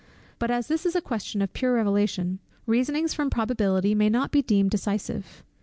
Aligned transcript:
But 0.39 0.49
as 0.49 0.67
this 0.67 0.87
is 0.87 0.95
a 0.95 0.99
question 1.01 1.43
of 1.43 1.53
pure 1.53 1.75
Revelation, 1.75 2.39
reasonings 2.65 3.13
from 3.13 3.29
probability 3.29 3.93
may 3.93 4.09
not 4.09 4.31
be 4.31 4.41
deemed 4.41 4.71
decisive. 4.71 5.43